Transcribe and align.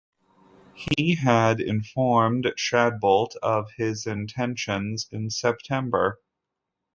He 0.97 1.13
had 1.13 1.61
informed 1.61 2.45
Shadbolt 2.57 3.35
of 3.43 3.69
his 3.77 4.07
intentions 4.07 5.05
in 5.11 5.29
September. 5.29 6.19